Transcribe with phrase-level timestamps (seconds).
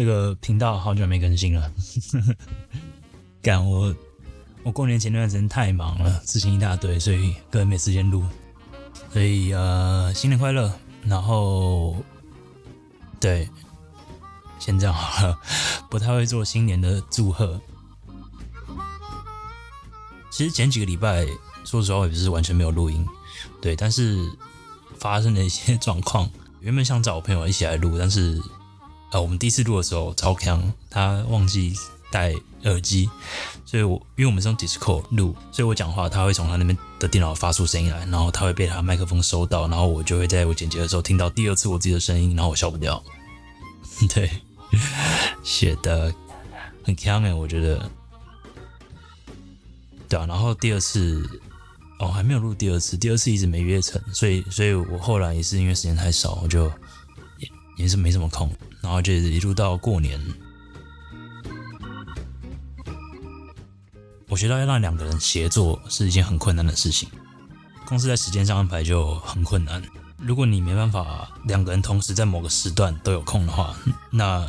[0.00, 1.70] 这个频道好久没更新了，
[3.42, 3.94] 干我
[4.62, 8.24] 我过年前段时间太忙了，事情一大堆，所以根本没时间录。
[9.12, 10.72] 所以呃，新年快乐！
[11.04, 12.02] 然后
[13.20, 13.46] 对，
[14.58, 15.38] 先这样好了，
[15.90, 17.60] 不太会做新年的祝贺。
[20.30, 21.26] 其实前几个礼拜，
[21.62, 23.06] 说实话，也不是完全没有录音，
[23.60, 24.18] 对，但是
[24.96, 26.26] 发生了一些状况，
[26.60, 28.40] 原本想找我朋友一起来录，但是。
[29.12, 31.74] 呃，我们第一次录的时候，超强，他忘记
[32.12, 32.32] 带
[32.64, 33.08] 耳机，
[33.66, 43.02] 所以我因为我们是用 Discord 录，所以我讲话他会从他那边的电脑发出声音来，然后他会被他麦克风收到，然后我就会在我剪辑的时候听到第二次我自己的声音，然后我笑不掉。
[44.14, 44.30] 对，
[45.42, 46.14] 写的
[46.84, 47.90] 很强哎，我觉得，
[50.08, 51.28] 对啊，然后第二次
[51.98, 56.66] 哦还没有录第二次，第二次一直没约成，所以所以我后来也是因为时间太少，我就
[57.38, 58.50] 也也是没什么空。
[58.82, 60.20] 然后就一路到过年，
[64.28, 67.08] 我觉得要让两个人协作是一件很困难的事情。
[67.84, 69.82] 公司在时间上安排就很困难。
[70.16, 73.74] 如果你没办法两个人同时在某个时段都有空的话，
[74.10, 74.46] 那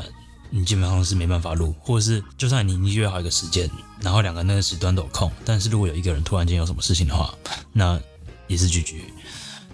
[0.50, 3.70] 你基本上是没办法录，或者是就算你你约好一个时间，
[4.02, 7.34] 然后两个人那个时段都有空，但是如果有一个人突然间有什么事情的话，
[7.72, 8.00] 那
[8.48, 8.98] 也是拒绝。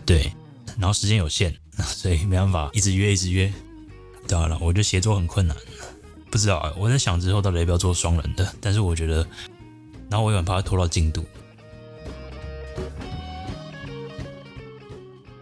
[0.05, 0.31] 对，
[0.77, 3.51] 然后时间有限，所以没办法一直约一直约。
[4.27, 5.55] 当然了，我觉得协作很困难，
[6.29, 6.73] 不知道啊。
[6.77, 9.25] 我在想之后到底要不要做双人的，但是我觉得，
[10.09, 11.23] 然后我也很怕拖到进度。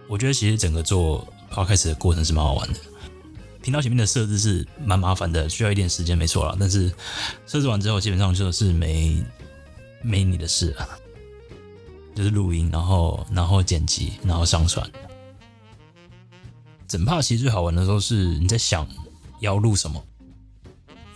[0.07, 2.79] 我觉得其实整个做 podcast 的过程是蛮好玩的。
[3.61, 6.55] 频道前面的设置是蛮麻烦的，需要一点时间，没错啦。
[6.59, 6.93] 但是
[7.47, 9.23] 设置完之后，基本上就是没
[10.03, 10.87] 没你的事了，
[12.15, 14.87] 就是录音，然后然后剪辑，然后上传。
[16.87, 18.87] 整帕其实最好玩的时候是你在想
[19.39, 20.03] 要录什么，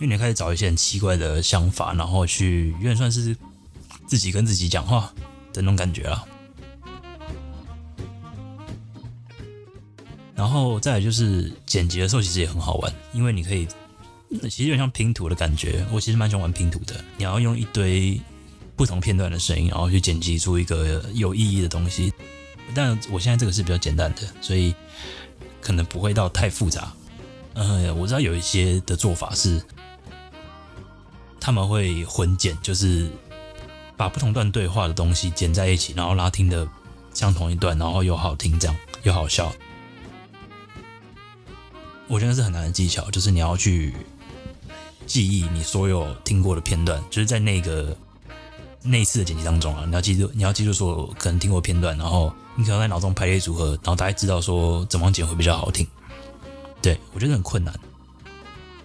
[0.00, 3.36] 为你开始找一些很奇怪的想法，然后去有点算是
[4.06, 5.12] 自己跟自己讲话
[5.52, 6.26] 的那种感觉啊。
[10.34, 13.68] 然后再来就是剪辑的时候，其实也很好玩，因为你可以
[14.42, 15.86] 其实有点像拼图的感觉。
[15.92, 18.20] 我其实蛮喜欢玩拼图的，你要用一堆
[18.74, 22.12] 不同片段的声音，然后去剪辑出一个有意义的东西。
[22.74, 24.74] 但我现在这个是比较简单的，所以。
[25.60, 26.92] 可能不会到太复杂，
[27.54, 29.62] 呃，我知道有一些的做法是
[31.38, 33.10] 他们会混剪，就是
[33.96, 36.66] 把不同段对话的东西剪在一起，然后拉听的
[37.12, 39.52] 像同一段，然后又好听，这样又好笑。
[42.08, 43.94] 我觉得是很难的技巧，就是你要去
[45.06, 47.96] 记忆你所有听过的片段，就是在那个
[48.82, 52.32] 那次的剪辑当中啊，你要记住，你要记住说可能听过片段，然后。
[52.56, 55.86] 你可能在脑中排列组合，然后大概知道说怎么剪会比较好听。
[56.82, 57.72] 对我觉得很困难，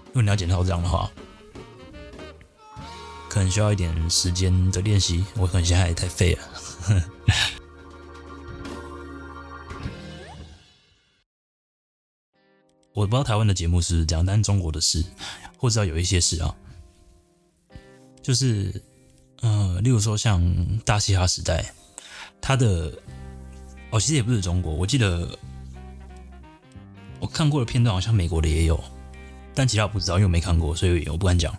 [0.06, 1.12] 如果你要剪到这样的话，
[3.28, 5.26] 可能需要一点时间的练习。
[5.36, 6.44] 我可能现在太废了。
[12.94, 15.04] 我不知道台湾的节目是这样，但是中国的是，
[15.58, 16.56] 或者有一些是啊，
[18.22, 18.82] 就是
[19.46, 20.42] 呃，例如说像
[20.84, 21.64] 大嘻哈时代，
[22.42, 22.92] 它的。
[23.92, 25.30] 哦，其实也不是中国，我记得
[27.20, 28.84] 我看过的片段，好像美国的也有，
[29.54, 31.56] 但其他我不知道，因为我没看过，所以我不敢讲。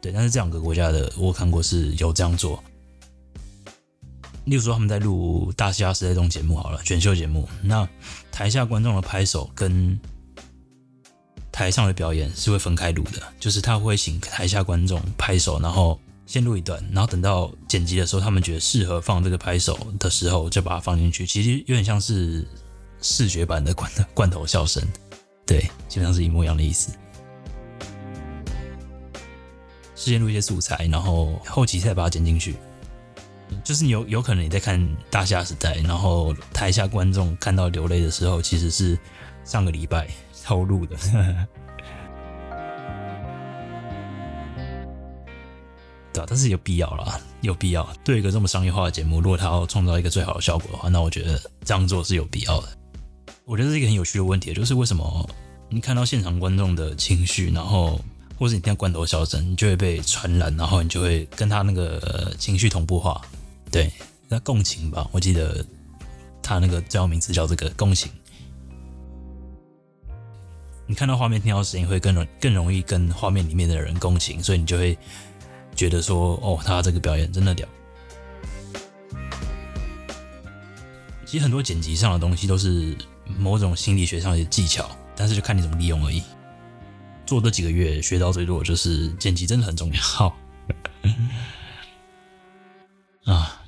[0.00, 2.62] 对，但是这两个国家的我看过是有这样做。
[4.44, 7.88] 例如说他们在录《大虾时代》这种节目好了，选秀节目，那
[8.30, 9.98] 台下观众的拍手跟
[11.50, 15.98] 台上的表演是会分开录的，就是他会请台下观众拍手，然后。
[16.32, 21.26] 先录一段，然后等到剪辑的时候，他们觉得适合放这个拍手的时候，就把它放进去。
[21.26, 22.42] 其实有点像是
[23.02, 24.82] 视觉版的罐罐头笑声，
[25.44, 26.90] 对，基本上是一模一样的意思。
[29.94, 32.54] 事先录一些素材，然后后期再把它剪进去。
[33.62, 34.80] 就是有有可能你在看
[35.10, 38.98] 《大虾时代》，然后台下观众看到流泪的时候，其实是
[39.44, 40.08] 上个礼拜
[40.42, 40.96] 偷录的。
[46.12, 47.88] 对，但是有必要啦，有必要。
[48.04, 52.68] 对一个这么商业化的节目，如果他要创造一个最好的效果的话，那我觉得这样做是有必要的。
[53.46, 55.28] 我觉得这是一个很有趣的问题，就是为什么
[55.70, 57.98] 你看到现场观众的情绪，然后
[58.38, 63.18] 或者你听到罐头笑声，你就会被传染，然后你就会跟他那个情绪同步化。
[63.70, 63.90] 对，
[64.28, 65.64] 那共情吧，我记得
[66.42, 68.12] 他那个最后名词叫这个共情。
[70.86, 74.98] 你看到画面，听到声音，会更容更容易跟画面里面的人共情，所以你就会。
[75.74, 77.68] 觉得说哦，他这个表演真的屌。
[81.24, 82.96] 其实很多剪辑上的东西都是
[83.38, 86.22] 某种心理学上的技巧，但是就看你怎么利用而已。
[87.24, 90.36] 做这几个月学到最多的就是剪辑真的很重要。
[93.32, 93.62] 啊，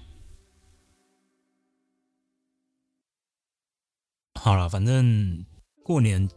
[4.34, 5.46] 好了，反正
[5.82, 6.28] 过年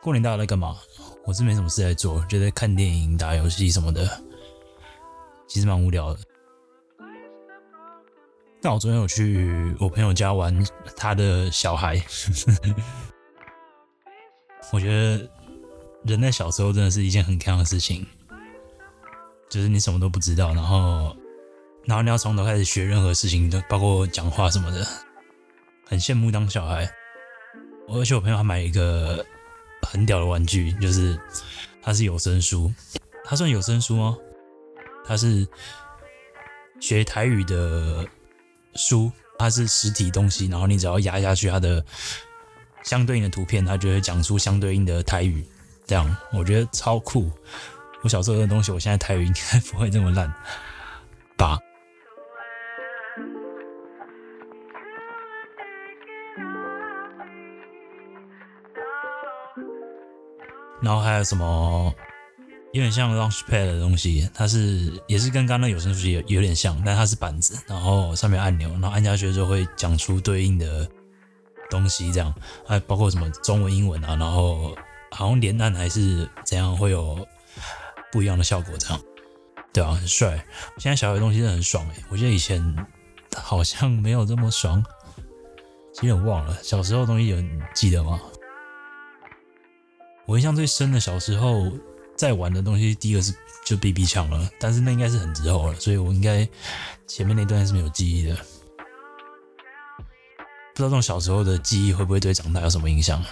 [0.00, 0.76] 过年大家在干嘛？
[1.24, 4.22] 我是没什么事在做，就在看电影、打游戏什么的，
[5.48, 6.20] 其实蛮无聊的。
[8.60, 10.64] 但我昨天有去我朋友家玩
[10.96, 12.00] 他的小孩，
[14.72, 15.30] 我觉得
[16.04, 18.06] 人在小时候真的是一件很开心的事情，
[19.48, 21.16] 就是你什么都不知道，然后
[21.84, 24.84] 然后你要从头开始学任何事情，包括讲话什么的，
[25.86, 26.90] 很羡慕当小孩。
[27.88, 29.24] 而且我朋友还买一个
[29.82, 31.18] 很屌的玩具，就是
[31.80, 32.70] 它是有声书，
[33.24, 34.18] 它算有声书吗？
[35.08, 35.48] 它是
[36.78, 38.06] 学台语的。
[38.74, 39.10] 书
[39.40, 41.84] 它是实体东西，然后你只要压下去，它的
[42.84, 45.44] 相对应的图片，它就会讲出相对应的台语。
[45.84, 47.28] 这样我觉得超酷。
[48.02, 50.32] 我小时候的东西，我现在台语应该不会这么烂
[51.36, 51.58] 吧？
[60.80, 61.92] 然后还有什么？
[62.72, 70.86] 有点像 Launchpad 的东西，它是也是跟刚刚有声书有有点像，但它是板子，然后上面按钮，然后按下去就会讲出对应的
[71.70, 72.32] 东西，这样
[72.66, 74.76] 还包括什么中文、英文啊，然后
[75.10, 77.26] 好像连按还是怎样会有
[78.12, 79.00] 不一样的效果，这样
[79.72, 80.44] 对啊，很帅。
[80.76, 82.86] 现在小孩东西真的很爽诶，我记得以前
[83.34, 84.84] 好像没有这么爽，
[86.02, 87.42] 有点忘了小时候东西有
[87.74, 88.20] 记得吗？
[90.26, 91.72] 我印象最深的小时候。
[92.18, 93.32] 在玩的东西，第一个是
[93.64, 96.46] 就 BB 枪了，但是那应该是很之后了，所以我应该
[97.06, 98.34] 前面那段是没有记忆的。
[98.34, 98.42] 不
[100.74, 103.24] 知道这种小时候的记忆会不会对长大有什么影响？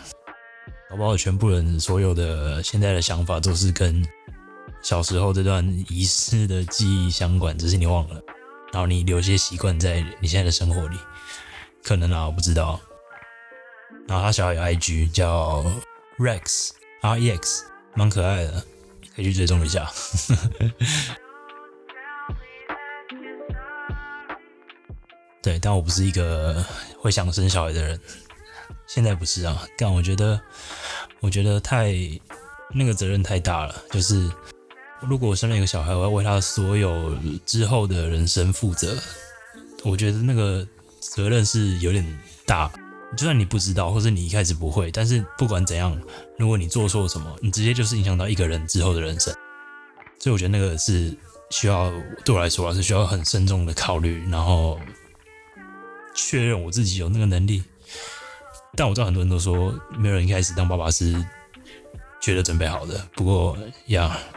[0.88, 4.06] 搞不好全部人所有的现在的想法都是跟
[4.82, 8.22] 小时候这段遗失的记忆相关，只是你忘了，
[8.72, 10.96] 然后你留些习惯在你现在的生活里，
[11.82, 12.80] 可能啊，我不知道。
[14.06, 15.64] 然后他小孩有 IG 叫
[16.18, 18.64] Rex R E X，蛮可爱的。
[19.16, 19.90] 可以去追踪一下。
[25.42, 26.62] 对，但我不是一个
[26.98, 27.98] 会想生小孩的人，
[28.86, 29.66] 现在不是啊。
[29.78, 30.38] 但我觉得，
[31.20, 31.94] 我觉得太
[32.74, 33.74] 那个责任太大了。
[33.90, 34.30] 就是
[35.00, 37.16] 如果我生了一个小孩，我要为他所有
[37.46, 38.98] 之后的人生负责，
[39.84, 40.66] 我觉得那个
[41.00, 42.04] 责任是有点
[42.44, 42.70] 大。
[43.16, 45.98] 就算你不知道，或是你一开始不会，但是不管怎样，
[46.38, 49.34] 如果你做错什么，你直接就是影响到一个人之后的人生。
[50.18, 51.16] 所以我觉得那个是
[51.50, 51.92] 需要
[52.24, 54.78] 对我来说是需要很慎重的考虑，然后
[56.14, 57.62] 确认我自己有那个能力。
[58.76, 61.24] 但我知道很多人都说，没有人一开始当爸爸是
[62.20, 63.08] 觉得准备好的。
[63.14, 64.18] 不过呀。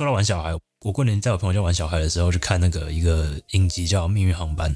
[0.00, 4.74] 说到玩小孩，我过年在我朋友家玩小孩的时候，去看那个一个影集叫《命运航班》。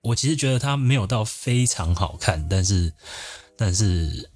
[0.00, 2.90] 我其实觉得它没有到非常好看，但是，
[3.54, 4.30] 但是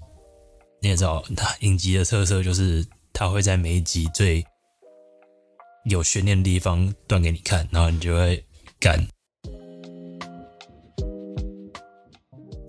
[0.83, 4.45] 你也知道，它影集的特色就是它会在每一集最
[5.87, 8.45] 有悬念的地方断给你看，然后你就会
[8.79, 9.09] 干。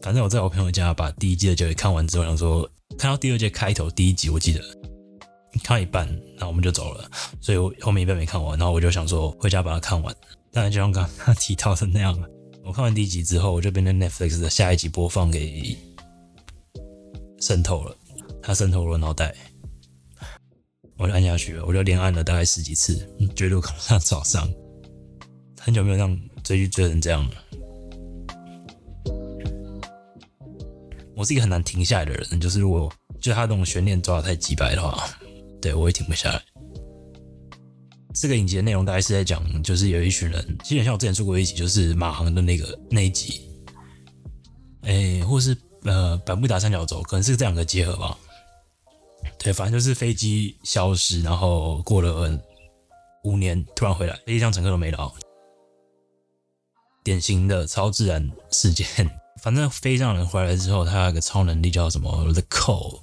[0.02, 4.83] 反正我在我朋友家把第一季的结尾看完之后，想说看到第二季开头第一集，我记得。
[5.62, 10.16] 看一半，然后我们就走了，所以我后面一半没看完，然后我就想说回家把它看完。
[10.52, 12.18] 当然就像刚刚提到的那样，
[12.64, 15.78] 我看完第一集之后，我就变成 Netflix 的下一集播放给
[17.40, 17.96] 渗透了，
[18.42, 19.34] 它渗透了脑袋，
[20.98, 24.48] 我就按下去了，我就连按了大概十几次，绝对看不上早上，
[25.60, 27.36] 很久没有让追剧追成这样了。
[31.16, 35.08] 我是一个很难停下来的人，就是如果就他那种悬念抓的太急白的话。
[35.64, 36.44] 对，我也停不下来。
[38.14, 43.50] 这个影集的内容大概是在讲，就是有一群人，基本像我之前做过一集，就是马航的那个那一集，
[44.82, 48.18] 哎，或是呃百慕达三角洲，可能是这两个结合吧。
[49.40, 52.38] 对，反正就是飞机消失，然后过了
[53.24, 55.10] 五年突然回来，飞机上乘客都没了，
[57.06, 58.86] 典型的超自然事件。
[59.42, 63.00] 反正飞上人回来之后，他有个超能力叫什么？The Call。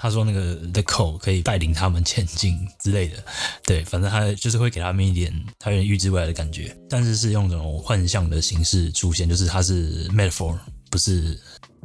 [0.00, 3.16] 他说那个 The Code 可以带领他们前进之类的，
[3.64, 10.56] 对，反正他就是会给他们一点他有点预知未来的感觉，但是是用这种幻象的形式出现，就是他是 metaphor，
[10.88, 11.36] 不是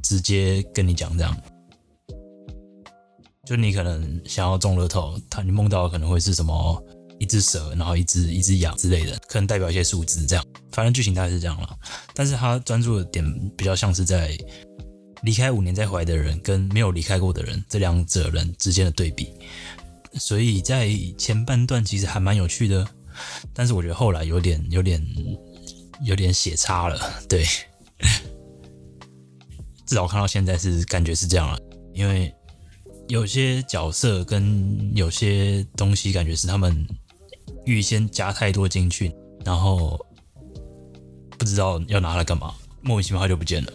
[0.03, 1.35] 直接跟你讲这样。
[3.47, 6.83] 就你可能想要中乐透，他你梦到可能会是什么
[7.17, 10.45] 一只蛇，然后一只一只羊之类的，可能代表一些数字这样。
[10.71, 11.75] 反正剧情大概是这样了，
[12.13, 13.25] 但是他专注的点
[13.57, 14.37] 比较像是在。
[15.23, 19.29] 离开五年再回来的人跟没有离开过的人，这两者人之间的对比，
[20.15, 22.85] 所以在前半段其实还蛮有趣的，
[23.53, 25.01] 但是我觉得后来有点有点
[26.03, 26.99] 有点写差了，
[27.29, 27.45] 对，
[29.85, 31.57] 至少看到现在是感觉是这样了，
[31.93, 32.33] 因为
[33.07, 36.85] 有些角色跟有些东西感觉是他们
[37.65, 39.09] 预先加太多进去，
[39.45, 39.97] 然后
[41.37, 43.73] 不知道要拿来干嘛，莫名其妙就不见了。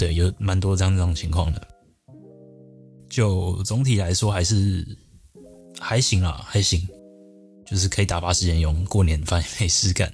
[0.00, 1.68] 对，有蛮多这样这种情况的。
[3.10, 4.96] 就总体来说，还是
[5.78, 6.80] 还行啦，还行，
[7.66, 8.82] 就是可以打发时间用。
[8.86, 10.10] 过年饭没事干。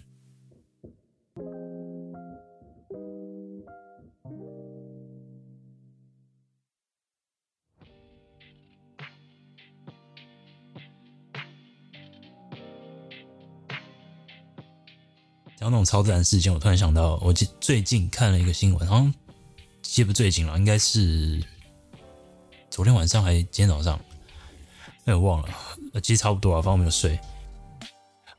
[15.56, 19.14] 讲那种超自然事件，我突然想到，我最最近看了一个新闻，好像。
[19.96, 21.42] 记不最近了，应该是
[22.68, 23.98] 昨天晚上还今天早上？
[25.06, 25.48] 哎，我忘了。
[26.02, 27.18] 其实差不多啊，反正我没有睡。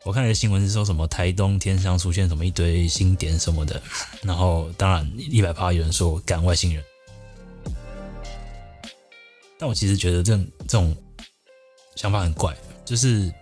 [0.05, 3.81] 我看一个新闻是说什么台东天上出现什么一堆星点什么的，
[4.21, 6.83] 然后当然一百趴有人说赶外星人，
[9.57, 10.95] 但我其实觉得这这种
[11.95, 13.33] 想法很怪，就是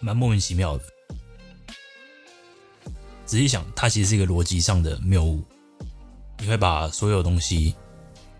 [0.00, 0.84] 蛮莫名其妙的。
[3.26, 5.44] 仔细想，它其实是一个逻辑上的谬误。
[6.38, 7.74] 你会把所有东西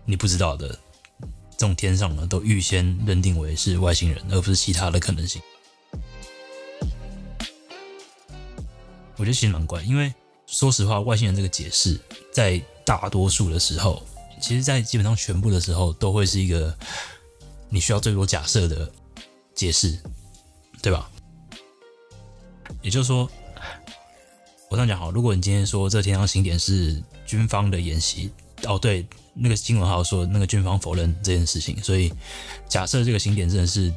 [0.05, 5.41] 你不知道的这种天上呢，都预先认定为是外星人，而不是其他的可能性。
[9.17, 10.15] 我觉得其实蛮怪，因为
[10.47, 11.99] 说实话，外星人这个解释
[12.31, 14.03] 在大多数的时候，
[14.41, 16.77] 其实在基本上全部的时候，都会是一个
[17.71, 18.93] 你需要最多假设的
[19.55, 19.99] 解释，
[20.83, 21.11] 对吧？
[22.83, 23.29] 也就是说，
[24.69, 27.03] 我这样讲好，如果你今天说这天上星点是。
[27.27, 28.31] 军方的演习
[28.65, 32.13] 哦，对，那个新闻号说那个军方否认这件事情，所以
[32.69, 33.93] 假设这个星点真的是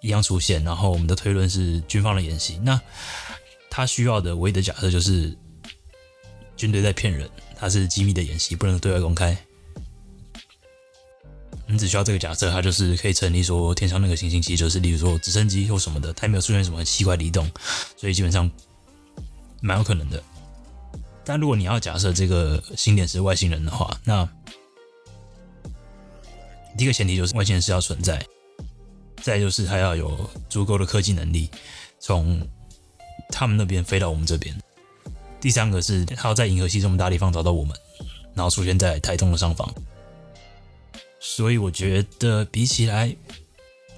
[0.00, 2.80] 一样出现，然后我们的推论是军方的演习，那
[3.70, 5.36] 他需要的唯一的假设就是
[6.56, 9.36] 军队在骗人，他是机密的演习，不能对外公开。
[11.68, 17.50] 你只需要这个假设，它就是可以成立说天上那个行星其实就是例如说直升机或什么的，它没有出现什么奇怪的移动，
[17.96, 18.48] 所以基本上
[19.60, 20.22] 蛮有可能的。
[21.28, 24.26] 但如果你要假设这个星点是外星人的话，那
[26.78, 28.24] 第一个前提就是外星人是要存在，
[29.22, 31.50] 再就是他要有足够的科技能力
[31.98, 32.40] 从
[33.30, 34.56] 他们那边飞到我们这边。
[35.40, 37.76] 第三个是他要在银河系这么大地方找到我们，
[38.32, 39.68] 然后出现在台东的上方。
[41.18, 43.14] 所以我觉得比起来，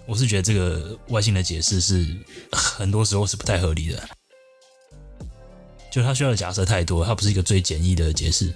[0.06, 2.06] 我是觉得这个外星的解释是
[2.50, 4.08] 很多时候是不太合理的。
[5.90, 8.54] 就他需要的假设太多，它不是一个最简易的解释。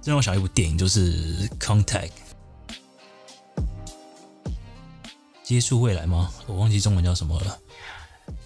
[0.00, 2.08] 这让我想一部电影，就是《Contact》，
[5.42, 6.32] 接触未来吗？
[6.46, 7.58] 我忘记中文叫什么了。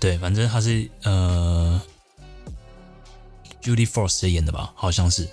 [0.00, 1.80] 对，反正他是呃
[3.62, 5.28] ，Judy Force 演的吧，好像是。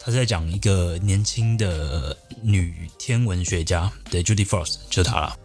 [0.00, 5.36] 他是在讲一个年轻的女天文学家，对，Judy Force 就是她了。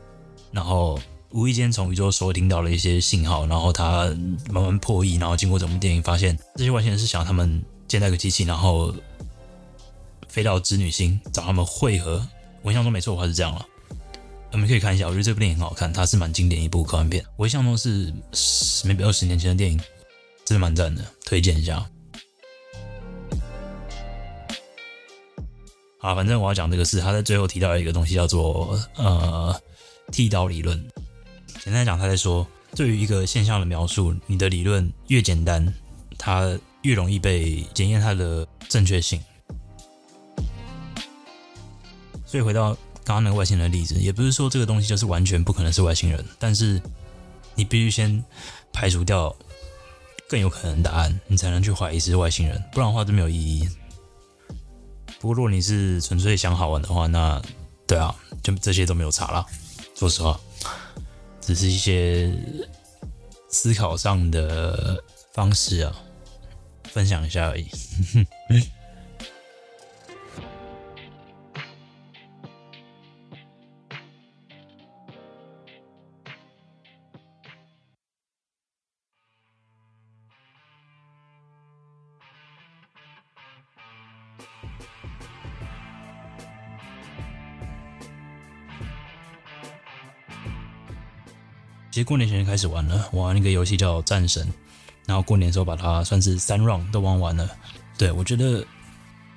[0.51, 0.97] 然后。
[1.33, 4.05] 无意间从宇宙收听到了一些信号，然后他
[4.51, 8.93] 慢慢破译，然后经过整部电影发现，这些外星人是想他们建造个机器，然后
[10.27, 12.23] 飞到织女星找他们汇合。
[12.61, 13.65] 我印象中没错的话是这样了。
[14.51, 17.25] 我们可以看一下，我觉得这部电影很好看，它是蛮经典一部科幻片。
[17.35, 18.13] 我印象中是
[18.85, 19.77] maybe 二十年前的电影，
[20.45, 21.83] 真的蛮赞的，推荐一下。
[25.97, 29.59] 好，反正我要讲这个是他在最后提到一个东西，叫做呃
[30.11, 30.79] 剃刀理论。
[31.63, 35.73] 简单讲，他在说，对于一个现象的描述，你的理论越简单，
[36.17, 39.17] 它越容易被检验它的正确性。
[42.25, 42.73] 所以回到
[43.05, 46.81] 刚刚那个外星人的例子，也不是说这个东西就是完全不可能是外星人，但是
[47.55, 48.21] 你必须先
[48.73, 49.33] 排除掉
[50.27, 53.69] 更有可能的答案，你才能去怀疑是外星人，不然的话就没有意义。
[55.21, 57.41] 不过如果你是纯粹想好玩的话，那
[57.87, 59.45] 对啊，就这些都没有差了。
[59.95, 60.37] 说实话。
[61.45, 62.31] 只是一些
[63.49, 65.95] 思考上的方式啊，
[66.91, 67.67] 分享一下而已。
[92.03, 94.45] 过年前就开始玩了，玩那个游戏叫《战神》，
[95.05, 97.49] 然后过年的时候把它算是三 round 都玩完了。
[97.97, 98.65] 对我觉得，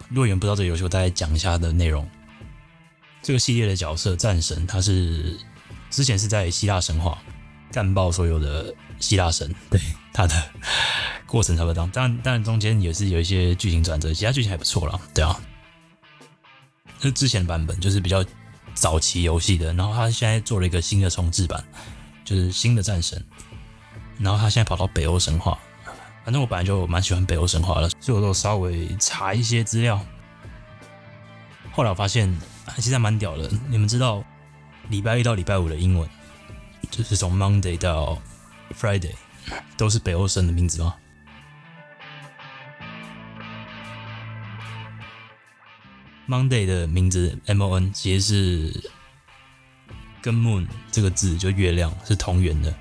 [0.09, 2.09] 若远不知道这个游戏，我大概讲一下的内容。
[3.23, 5.39] 这个系列的角色战神，他是
[5.91, 7.19] 之前是在希腊神话
[7.73, 9.81] 干爆所有的希腊神，对
[10.13, 10.51] 他的
[11.27, 11.91] 过程差不多。
[11.93, 15.41] 当然，当然中间也是有一些剧情转折，其他剧情还不错了，对啊。
[17.01, 18.25] 是之前的版本，就是比较
[18.75, 21.63] 早期游戏的，然后他现在做了一个新的重置版，
[22.27, 23.25] 就是新的战神。
[24.19, 25.59] 然后他现在跑到北欧神话，
[26.25, 29.99] 反正我本来就蛮喜欢北欧神话的，所以我都稍微查一些资料。
[31.73, 32.39] 后来我发现。
[32.79, 34.25] 其实还蛮屌的，你们知道
[34.89, 36.11] 礼拜一到礼拜五的英文，
[36.91, 38.21] 就是从 Monday 到
[38.77, 39.15] Friday
[39.77, 40.97] 都是北欧神的名字吗
[46.29, 48.91] ？Monday 的名字 M O N 其实是
[50.23, 52.75] 跟 Moon 这个字就月亮是同源的，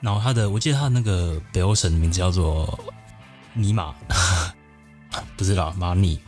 [0.00, 2.78] 然后他的我记得他的那个北欧神的名字叫做
[3.54, 3.94] 尼玛，
[5.36, 6.20] 不知道，马尼。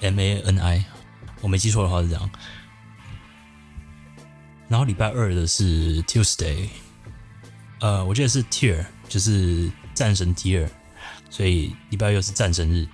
[0.00, 0.86] M A N I，
[1.42, 2.30] 我没记错的话是这样。
[4.68, 6.68] 然后礼拜二的是 Tuesday，
[7.80, 10.66] 呃，我记得是 Tier，就是战神 Tier，
[11.28, 12.88] 所以礼拜二是战神日。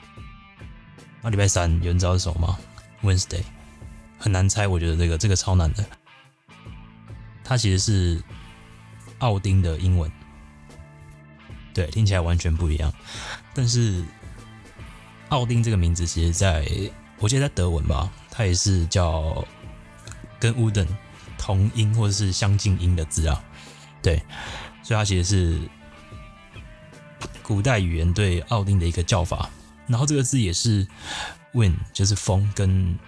[1.21, 2.59] 那礼拜三有人知道是什么吗
[3.05, 3.45] ？Wednesday，
[4.23, 5.85] 很难猜，我觉得这个这个超难的。
[7.42, 8.23] 它其实是
[9.18, 10.11] 奥丁的英文，
[11.75, 12.92] 对，听起来完全不一样，
[13.53, 14.05] 但是。
[15.29, 16.68] 奥丁这个名字，其实在
[17.18, 19.42] 我记得在德文吧，它也是叫
[20.38, 20.87] 跟乌登
[21.38, 23.42] 同音或者是相近音的字啊。
[24.03, 24.23] 对，
[24.83, 25.59] 所以它其实是
[27.42, 29.49] 古代语言对奥丁的一个叫法。
[29.87, 30.87] 然后这个字也是
[31.55, 32.99] wind，就是风跟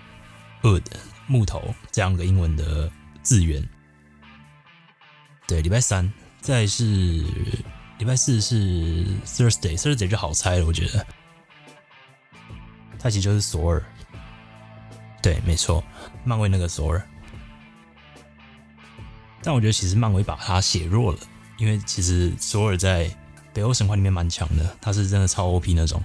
[0.64, 0.82] wood
[1.26, 2.90] 木头这样的英文的
[3.22, 3.62] 字源。
[5.46, 6.84] 对，礼拜三，再是
[7.98, 11.06] 礼拜四是 Thursday，Thursday 就好猜了，我觉得。
[12.98, 13.84] 它其实就是索尔，
[15.22, 15.84] 对，没错，
[16.24, 17.06] 漫威那个索尔。
[19.42, 21.18] 但我觉得其实漫威把他写弱了，
[21.58, 23.14] 因为其实索尔在
[23.52, 26.02] 北欧神话里面蛮强的，他是真的超 OP 那种。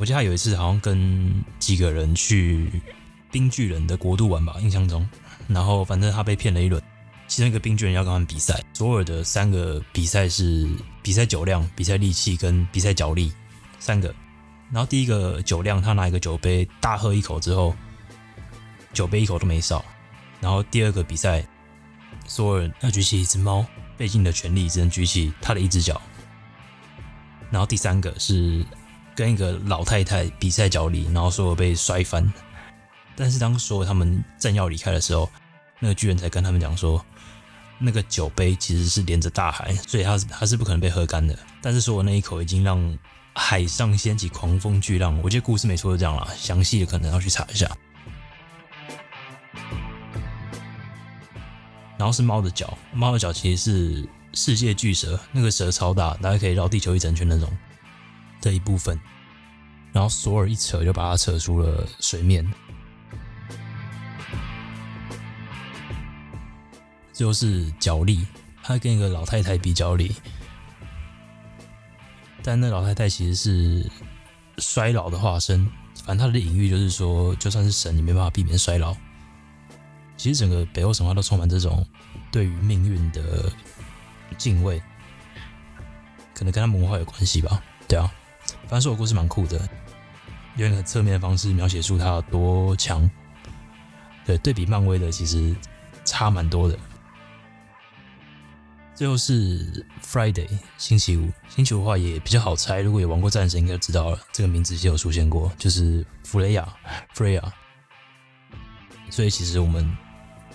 [0.00, 2.72] 我记得他有一次好像跟几个人去
[3.30, 5.06] 冰巨人的国度玩吧，印象中，
[5.46, 6.82] 然后反正他被骗了一轮，
[7.28, 10.66] 其中一个冰巨人要跟他们比赛，索尔的三个比赛是
[11.02, 13.30] 比赛酒量、比赛力气跟比赛脚力
[13.78, 14.08] 三个。
[14.70, 17.76] 然后第一个酒量，他拿一个酒杯大喝一口之后，
[18.94, 19.84] 酒杯一口都没少。
[20.40, 21.46] 然后第二个比赛，
[22.26, 23.66] 所有人要举起一只猫，
[23.98, 26.00] 费尽的全力只能举起他的一只脚。
[27.50, 28.64] 然后第三个是
[29.20, 32.32] 跟一个老太太比赛脚力，然后所有被摔翻。
[33.14, 35.30] 但是当所有他们正要离开的时候，
[35.78, 37.04] 那个巨人才跟他们讲说，
[37.78, 41.38] 那个酒杯其实是连着大海，所以他是他是不可能被喝干的。
[41.60, 42.98] 但是说我那一口已经让。
[43.32, 46.28] 海上掀起狂风巨浪，我觉得故事没错，就这样了。
[46.36, 47.70] 详细的可能要去查一下。
[51.96, 57.48] 然后是猫的脚，猫的脚其实是世界巨蛇，那个蛇超大，大概可以绕地球一整圈那种
[58.40, 58.98] 的一部分。
[59.92, 62.48] 然后索尔一扯就把它扯出了水面。
[67.12, 68.26] 就是脚力，
[68.62, 70.14] 他跟一个老太太比脚力。
[72.42, 73.90] 但那老太太其实是
[74.56, 75.70] 衰老的化身，
[76.02, 78.96] 反正她的隐喻就是说，就算是神，也没办法避免衰老。
[80.16, 81.86] 其实整个北欧神话都充满这种
[82.32, 83.52] 对于命运的
[84.38, 84.80] 敬畏，
[86.32, 87.62] 可能跟他们文化有关系吧。
[87.86, 88.10] 对啊，
[88.62, 89.68] 反正说我故事蛮酷的，
[90.56, 93.08] 用一个侧面的方式描写出他有多强。
[94.24, 95.54] 对，对比漫威的其实
[96.04, 96.78] 差蛮多的。
[98.94, 102.80] 最后是 Friday 星期五，星期五的话也比较好猜。
[102.80, 106.68] 如果有玩过战神，应该知道了这个名字就有出现过，就是弗雷亚
[107.14, 107.42] （Freya）。
[109.08, 109.90] 所以其实我们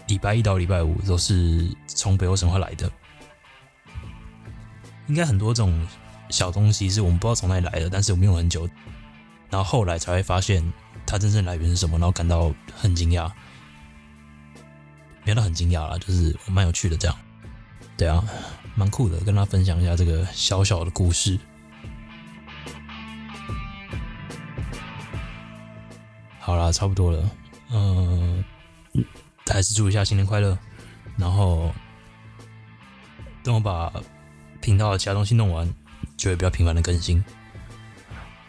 [0.08, 2.90] 礼拜一到礼拜五都是从北欧神话来的。
[5.08, 5.86] 应该很多种
[6.30, 8.68] 小东西是我们不知道从哪里来的，但是我们用很久，
[9.50, 10.64] 然后后来才会发现
[11.06, 13.32] 它真正来源是什么，然后感到很惊讶。
[15.24, 17.18] 没到很惊讶啦，就是蛮有趣的这样。
[17.98, 18.24] 对啊，
[18.76, 21.40] 蛮酷的，跟大家分享一下这个小小的故事。
[26.40, 27.32] 好啦，差不多了，
[27.72, 28.44] 嗯，
[29.48, 30.56] 还是祝一下新年快乐。
[31.18, 31.74] 然后
[33.42, 33.92] 等我把
[34.62, 35.74] 频道的其他东西弄完，
[36.26, 37.24] 就会比较频繁的更新。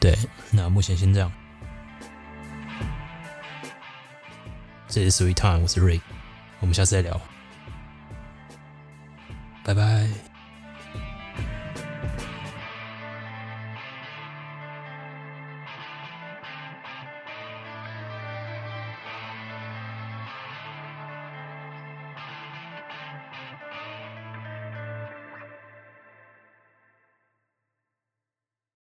[0.01, 0.17] 对
[0.51, 1.31] 那目前先这样。
[4.89, 6.01] 这里是 three time 我是 ray
[6.61, 7.21] 我们下次再聊。
[9.63, 10.26] 拜拜。